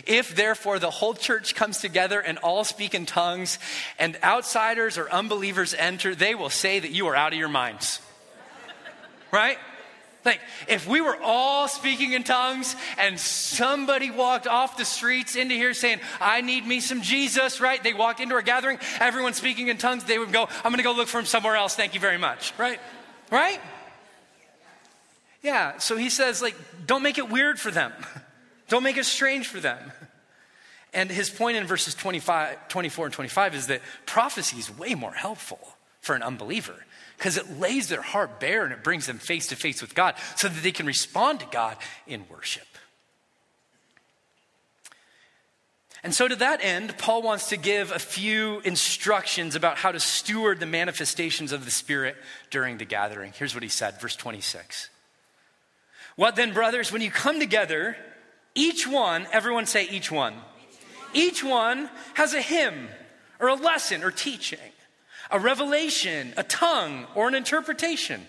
[0.06, 3.60] If therefore the whole church comes together and all speak in tongues,
[4.00, 8.02] and outsiders or unbelievers enter, they will say that you are out of your minds.
[9.32, 9.58] Right?
[10.28, 15.56] Like, if we were all speaking in tongues and somebody walked off the streets into
[15.56, 17.82] here saying, I need me some Jesus, right?
[17.82, 20.92] They walked into our gathering, everyone speaking in tongues, they would go, I'm to go
[20.92, 21.76] look for him somewhere else.
[21.76, 22.80] Thank you very much, right?
[23.32, 23.62] Right?
[25.42, 27.94] Yeah, so he says, like, don't make it weird for them.
[28.70, 29.80] Don't make it strange for them.
[30.94, 35.14] And his point in verses 25, 24 and 25 is that prophecy is way more
[35.14, 35.60] helpful
[36.02, 36.76] for an unbeliever
[37.18, 40.16] because it lays their heart bare and it brings them face to face with God
[40.36, 42.68] so that they can respond to God in worship.
[46.04, 50.00] And so, to that end, Paul wants to give a few instructions about how to
[50.00, 52.16] steward the manifestations of the Spirit
[52.50, 53.34] during the gathering.
[53.36, 54.90] Here's what he said, verse 26.
[56.18, 57.96] What then, brothers, when you come together,
[58.56, 60.34] each one, everyone say each one.
[61.14, 62.90] Each one has a hymn
[63.40, 64.60] or a lesson or teaching,
[65.30, 68.26] a revelation, a tongue, or an interpretation.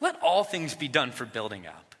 [0.00, 1.94] Let all things be done for building up.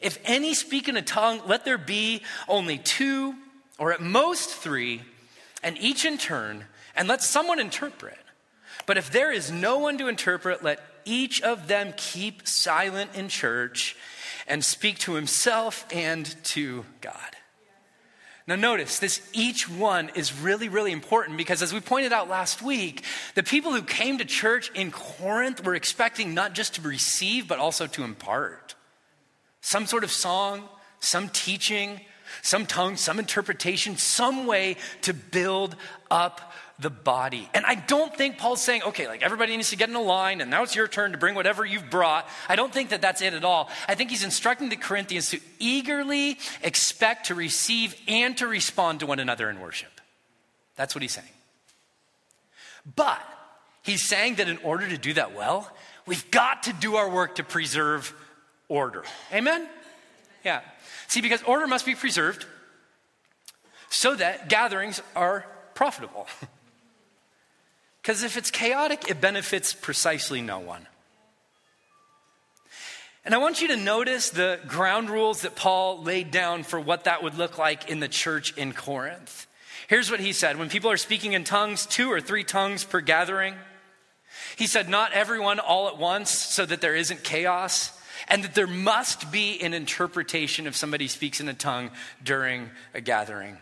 [0.00, 3.34] If any speak in a tongue, let there be only two
[3.78, 5.02] or at most three,
[5.62, 6.64] and each in turn,
[6.96, 8.18] and let someone interpret.
[8.86, 13.28] But if there is no one to interpret, let each of them keep silent in
[13.28, 13.96] church
[14.46, 17.36] and speak to himself and to God.
[18.46, 22.60] Now, notice this each one is really, really important because, as we pointed out last
[22.60, 23.02] week,
[23.34, 27.58] the people who came to church in Corinth were expecting not just to receive, but
[27.58, 28.74] also to impart.
[29.62, 30.68] Some sort of song,
[31.00, 32.02] some teaching,
[32.42, 35.76] some tongue, some interpretation, some way to build
[36.10, 37.48] up the body.
[37.54, 40.40] And I don't think Paul's saying, okay, like everybody needs to get in a line
[40.40, 42.28] and now it's your turn to bring whatever you've brought.
[42.48, 43.70] I don't think that that's it at all.
[43.88, 49.06] I think he's instructing the Corinthians to eagerly expect to receive and to respond to
[49.06, 50.00] one another in worship.
[50.76, 51.28] That's what he's saying.
[52.96, 53.20] But
[53.82, 55.70] he's saying that in order to do that well,
[56.06, 58.12] we've got to do our work to preserve
[58.68, 59.04] order.
[59.32, 59.68] Amen?
[60.44, 60.60] Yeah.
[61.06, 62.46] See, because order must be preserved
[63.90, 66.26] so that gatherings are profitable.
[68.04, 70.86] Because if it's chaotic, it benefits precisely no one.
[73.24, 77.04] And I want you to notice the ground rules that Paul laid down for what
[77.04, 79.46] that would look like in the church in Corinth.
[79.88, 83.00] Here's what he said When people are speaking in tongues, two or three tongues per
[83.00, 83.54] gathering,
[84.56, 87.90] he said, Not everyone all at once, so that there isn't chaos,
[88.28, 91.90] and that there must be an interpretation if somebody speaks in a tongue
[92.22, 93.56] during a gathering.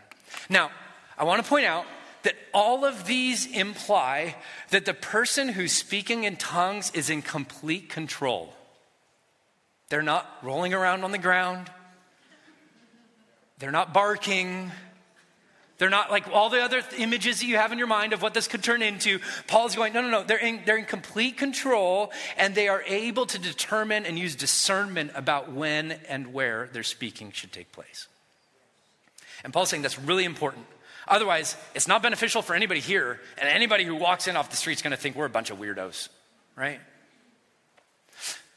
[0.49, 0.69] Now,
[1.17, 1.85] I want to point out
[2.23, 4.35] that all of these imply
[4.71, 8.53] that the person who's speaking in tongues is in complete control.
[9.89, 11.69] They're not rolling around on the ground,
[13.59, 14.71] they're not barking.
[15.79, 18.21] They're not like all the other th- images that you have in your mind of
[18.21, 19.19] what this could turn into.
[19.47, 20.23] Paul's going, no, no, no.
[20.23, 25.11] They're in, they're in complete control and they are able to determine and use discernment
[25.15, 28.07] about when and where their speaking should take place.
[29.43, 30.67] And Paul's saying that's really important
[31.07, 34.73] Otherwise, it's not beneficial for anybody here, and anybody who walks in off the street
[34.73, 36.09] is going to think we're a bunch of weirdos,
[36.55, 36.79] right?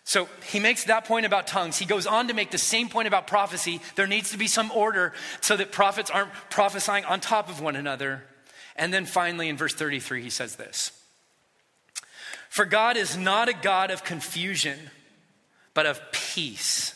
[0.05, 1.79] So he makes that point about tongues.
[1.79, 3.81] He goes on to make the same point about prophecy.
[3.97, 7.75] There needs to be some order so that prophets aren't prophesying on top of one
[7.75, 8.23] another.
[8.77, 10.93] And then finally, in verse 33, he says this
[12.49, 14.79] For God is not a God of confusion,
[15.75, 16.93] but of peace.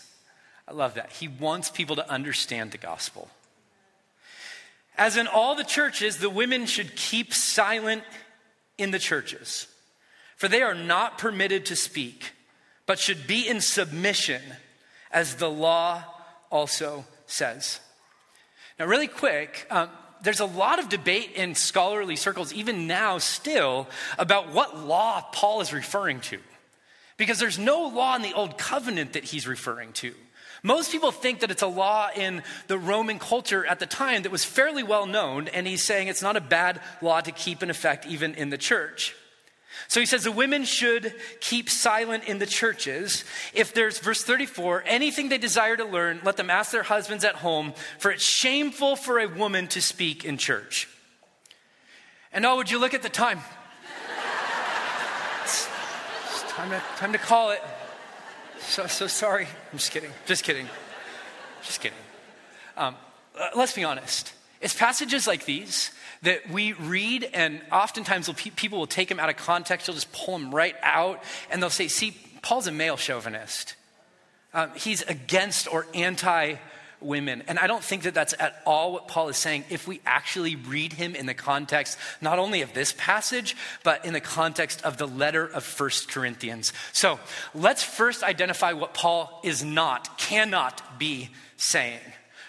[0.69, 1.11] I love that.
[1.11, 3.29] He wants people to understand the gospel.
[5.01, 8.03] As in all the churches, the women should keep silent
[8.77, 9.67] in the churches,
[10.37, 12.33] for they are not permitted to speak,
[12.85, 14.43] but should be in submission,
[15.11, 16.05] as the law
[16.51, 17.81] also says.
[18.79, 19.89] Now, really quick, um,
[20.23, 23.89] there's a lot of debate in scholarly circles, even now still,
[24.19, 26.39] about what law Paul is referring to.
[27.17, 30.15] Because there's no law in the Old Covenant that he's referring to.
[30.63, 34.33] Most people think that it's a law in the Roman culture at the time that
[34.33, 37.71] was fairly well known, and he's saying it's not a bad law to keep in
[37.71, 39.15] effect even in the church.
[39.89, 43.25] So he says the women should keep silent in the churches.
[43.55, 47.37] If there's, verse 34, anything they desire to learn, let them ask their husbands at
[47.37, 50.89] home, for it's shameful for a woman to speak in church.
[52.33, 53.41] And oh, would you look at the time?
[55.43, 55.69] it's,
[56.31, 57.63] it's time, to, time to call it.
[58.61, 59.47] So, so sorry.
[59.73, 60.11] I'm just kidding.
[60.27, 60.69] Just kidding.
[61.63, 61.99] Just kidding.
[62.77, 62.95] Um,
[63.39, 64.33] uh, let's be honest.
[64.61, 65.91] It's passages like these
[66.23, 69.87] that we read, and oftentimes people will take them out of context.
[69.87, 73.75] They'll just pull them right out, and they'll say, See, Paul's a male chauvinist.
[74.53, 76.57] Um, he's against or anti
[77.01, 77.43] women.
[77.49, 80.57] And I don't think that that's at all what Paul is saying if we actually
[80.57, 84.97] read him in the context not only of this passage, but in the context of
[84.97, 86.73] the letter of First Corinthians.
[86.93, 87.19] So
[87.55, 92.01] let's first identify what Paul is not, cannot be saying.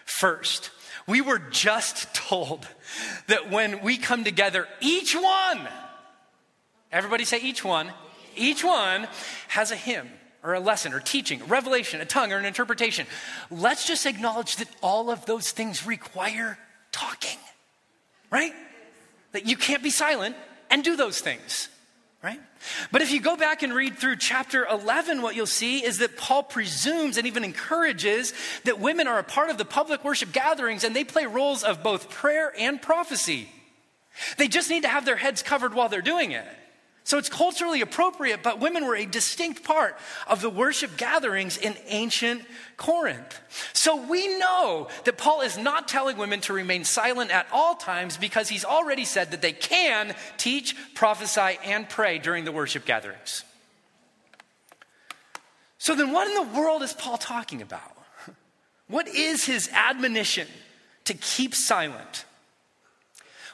[0.05, 0.71] First,
[1.07, 2.67] we were just told
[3.27, 5.67] that when we come together, each one,
[6.91, 7.91] everybody say each one,
[8.35, 9.07] each one
[9.49, 10.09] has a hymn
[10.43, 13.05] or a lesson or teaching, revelation, a tongue, or an interpretation.
[13.49, 16.57] Let's just acknowledge that all of those things require
[16.91, 17.37] talking,
[18.31, 18.53] right?
[19.33, 20.35] That you can't be silent
[20.69, 21.69] and do those things,
[22.23, 22.39] right?
[22.91, 26.17] But if you go back and read through chapter 11, what you'll see is that
[26.17, 28.33] Paul presumes and even encourages
[28.63, 31.83] that women are a part of the public worship gatherings and they play roles of
[31.83, 33.47] both prayer and prophecy.
[34.37, 36.45] They just need to have their heads covered while they're doing it.
[37.03, 39.97] So it's culturally appropriate, but women were a distinct part
[40.27, 42.43] of the worship gatherings in ancient
[42.77, 43.39] Corinth.
[43.73, 48.17] So we know that Paul is not telling women to remain silent at all times
[48.17, 53.43] because he's already said that they can teach, prophesy, and pray during the worship gatherings.
[55.79, 57.97] So then, what in the world is Paul talking about?
[58.87, 60.47] What is his admonition
[61.05, 62.25] to keep silent?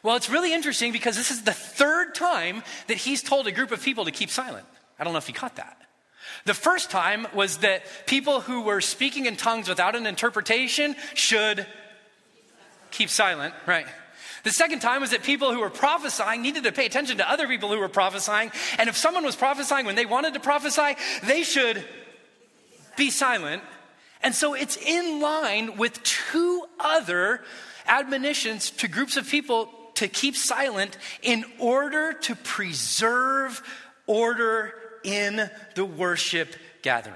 [0.04, 3.72] Well, it's really interesting because this is the third time that he's told a group
[3.72, 4.66] of people to keep silent.
[5.00, 5.78] I don't know if you caught that.
[6.46, 11.66] The first time was that people who were speaking in tongues without an interpretation should
[12.92, 13.88] keep silent, right?
[14.44, 17.48] The second time was that people who were prophesying needed to pay attention to other
[17.48, 18.52] people who were prophesying.
[18.78, 21.84] And if someone was prophesying when they wanted to prophesy, they should
[22.96, 23.62] be silent.
[24.24, 27.42] And so it's in line with two other
[27.88, 33.62] admonitions to groups of people to keep silent in order to preserve
[34.06, 34.74] order
[35.04, 37.16] in the worship gathering.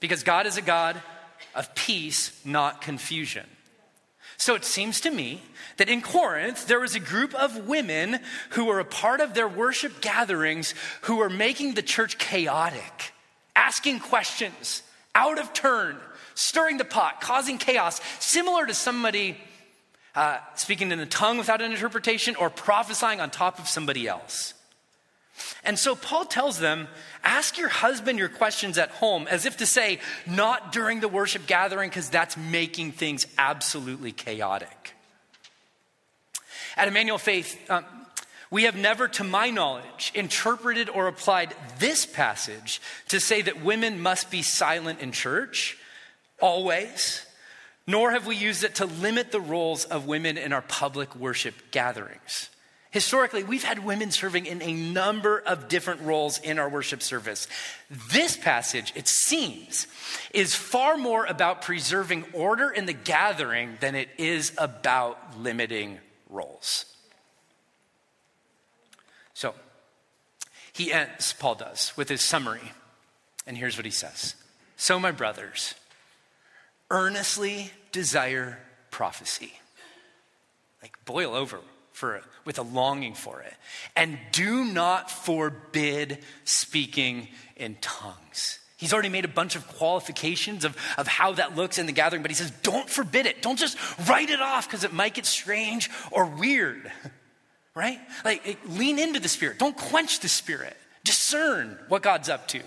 [0.00, 1.00] Because God is a God
[1.54, 3.46] of peace, not confusion.
[4.36, 5.40] So it seems to me
[5.76, 8.18] that in Corinth, there was a group of women
[8.50, 13.12] who were a part of their worship gatherings who were making the church chaotic,
[13.54, 14.82] asking questions,
[15.14, 15.96] out of turn,
[16.34, 19.36] stirring the pot, causing chaos, similar to somebody
[20.14, 24.54] uh, speaking in a tongue without an interpretation, or prophesying on top of somebody else.
[25.64, 26.88] And so Paul tells them,
[27.24, 31.46] ask your husband your questions at home, as if to say, not during the worship
[31.46, 34.94] gathering, because that's making things absolutely chaotic.
[36.76, 37.84] At Emmanuel Faith, um,
[38.50, 44.02] we have never, to my knowledge, interpreted or applied this passage to say that women
[44.02, 45.78] must be silent in church
[46.40, 47.24] always
[47.86, 51.54] nor have we used it to limit the roles of women in our public worship
[51.70, 52.48] gatherings.
[52.92, 57.48] Historically, we've had women serving in a number of different roles in our worship service.
[58.10, 59.86] This passage, it seems,
[60.34, 66.84] is far more about preserving order in the gathering than it is about limiting roles.
[69.32, 69.54] So,
[70.74, 72.72] he ends, Paul does, with his summary.
[73.46, 74.34] And here's what he says
[74.76, 75.74] So, my brothers,
[76.92, 78.58] earnestly desire
[78.90, 79.52] prophecy.
[80.82, 81.58] Like boil over
[81.92, 83.54] for it with a longing for it.
[83.96, 88.58] And do not forbid speaking in tongues.
[88.76, 92.20] He's already made a bunch of qualifications of, of how that looks in the gathering,
[92.22, 93.40] but he says, don't forbid it.
[93.40, 93.78] Don't just
[94.08, 96.90] write it off because it might get strange or weird,
[97.74, 98.00] right?
[98.24, 99.60] Like, lean into the Spirit.
[99.60, 100.76] Don't quench the Spirit.
[101.04, 102.62] Discern what God's up to.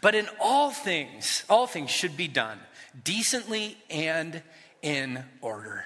[0.00, 2.60] But in all things, all things should be done
[3.02, 4.42] decently and
[4.82, 5.84] in order.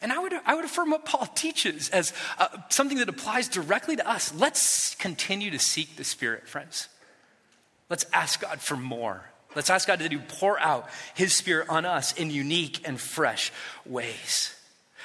[0.00, 3.96] And I would, I would affirm what Paul teaches as uh, something that applies directly
[3.96, 4.34] to us.
[4.34, 6.88] Let's continue to seek the Spirit, friends.
[7.88, 9.24] Let's ask God for more.
[9.54, 13.52] Let's ask God to pour out His Spirit on us in unique and fresh
[13.86, 14.54] ways.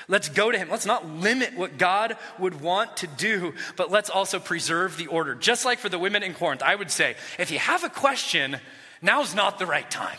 [0.07, 0.69] Let's go to him.
[0.69, 5.35] Let's not limit what God would want to do, but let's also preserve the order.
[5.35, 8.57] Just like for the women in Corinth, I would say if you have a question,
[9.01, 10.17] now's not the right time.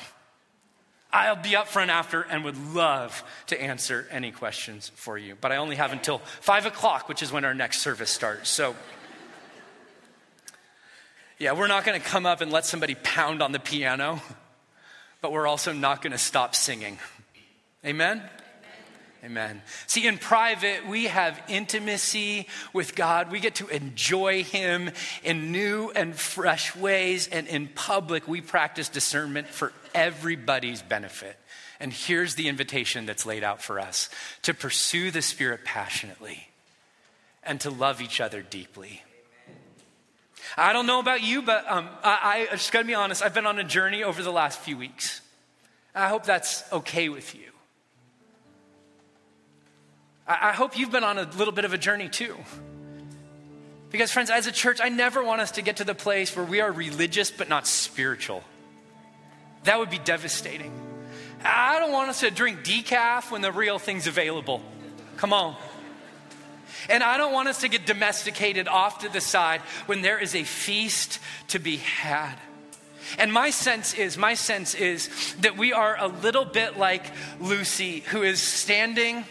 [1.13, 5.37] I'll be up front after and would love to answer any questions for you.
[5.41, 8.49] But I only have until five o'clock, which is when our next service starts.
[8.49, 8.77] So,
[11.39, 14.23] yeah, we're not going to come up and let somebody pound on the piano,
[15.21, 16.99] but we're also not going to stop singing.
[17.85, 18.23] Amen?
[19.23, 19.61] Amen.
[19.87, 23.31] See, in private, we have intimacy with God.
[23.31, 24.91] We get to enjoy Him
[25.23, 27.29] in new and fresh ways.
[27.29, 31.37] And in public, we practice discernment for everybody's benefit.
[31.81, 34.09] And here's the invitation that's laid out for us
[34.43, 36.49] to pursue the Spirit passionately
[37.43, 39.03] and to love each other deeply.
[40.57, 43.47] I don't know about you, but um, I, I just gotta be honest, I've been
[43.47, 45.21] on a journey over the last few weeks.
[45.95, 47.50] I hope that's okay with you.
[50.41, 52.37] I hope you've been on a little bit of a journey too.
[53.91, 56.45] Because, friends, as a church, I never want us to get to the place where
[56.45, 58.45] we are religious but not spiritual.
[59.65, 60.73] That would be devastating.
[61.45, 64.63] I don't want us to drink decaf when the real thing's available.
[65.17, 65.57] Come on.
[66.89, 70.35] And I don't want us to get domesticated off to the side when there is
[70.35, 71.19] a feast
[71.49, 72.37] to be had.
[73.19, 77.05] And my sense is, my sense is that we are a little bit like
[77.41, 79.25] Lucy, who is standing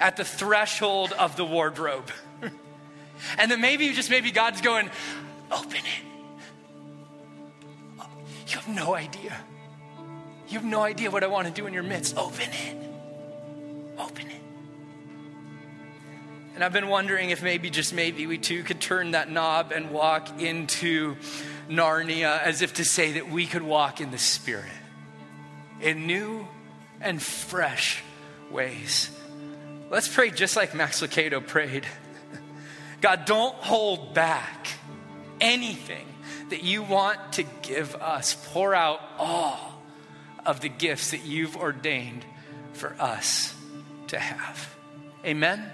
[0.00, 2.10] at the threshold of the wardrobe.
[3.38, 4.90] and then maybe, just maybe God's going,
[5.52, 6.04] open it.
[8.48, 9.36] You have no idea.
[10.48, 12.16] You have no idea what I want to do in your midst.
[12.16, 12.76] Open it.
[13.96, 14.42] Open it.
[16.56, 19.90] And I've been wondering if maybe, just maybe, we too could turn that knob and
[19.90, 21.16] walk into
[21.68, 24.64] Narnia as if to say that we could walk in the Spirit
[25.80, 26.48] in new
[27.00, 28.02] and fresh
[28.50, 29.10] ways.
[29.90, 31.84] Let's pray just like Max Lucado prayed.
[33.00, 34.68] God, don't hold back
[35.40, 36.06] anything
[36.50, 38.36] that you want to give us.
[38.52, 39.82] Pour out all
[40.46, 42.24] of the gifts that you've ordained
[42.72, 43.52] for us
[44.08, 44.72] to have.
[45.24, 45.68] Amen?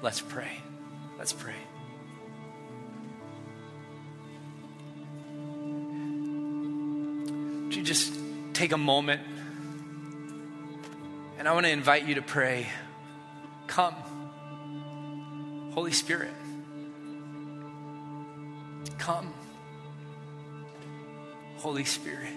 [0.00, 0.58] Let's pray.
[1.18, 1.54] Let's pray.
[7.64, 8.14] Would you just
[8.54, 9.20] take a moment?
[11.38, 12.66] And I want to invite you to pray.
[13.70, 13.94] Come,
[15.74, 16.34] Holy Spirit.
[18.98, 19.32] Come,
[21.58, 22.32] Holy Spirit.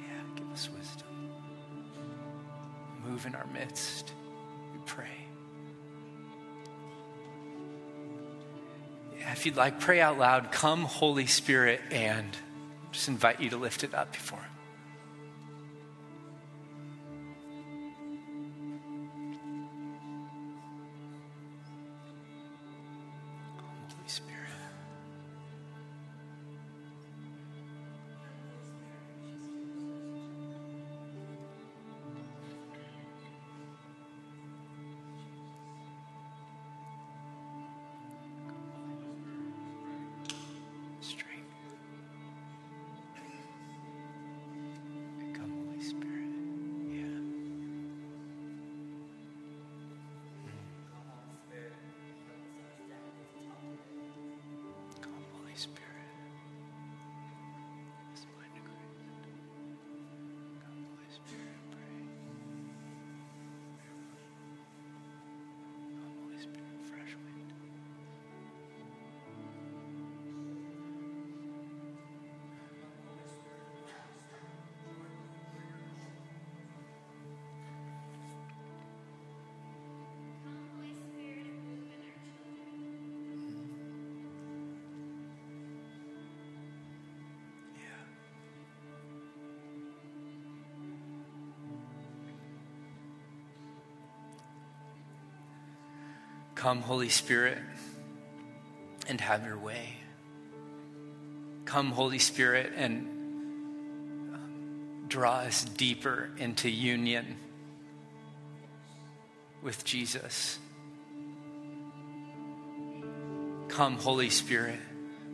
[0.00, 1.06] Yeah, give us wisdom.
[3.06, 4.01] Move in our midst,
[9.42, 12.28] if you'd like, pray out loud, Come, Holy Spirit, and
[12.92, 14.51] just invite you to lift it up before Him.
[96.62, 97.58] Come, Holy Spirit,
[99.08, 99.96] and have your way.
[101.64, 103.08] Come, Holy Spirit, and
[104.32, 107.34] um, draw us deeper into union
[109.60, 110.60] with Jesus.
[113.66, 114.78] Come, Holy Spirit,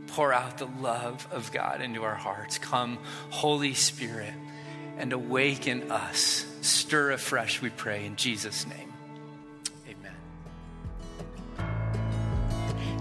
[0.07, 2.57] pour out the love of God into our hearts.
[2.57, 2.97] Come,
[3.29, 4.33] Holy Spirit,
[4.97, 6.47] and awaken us.
[6.63, 8.88] Stir afresh, we pray, in Jesus' name.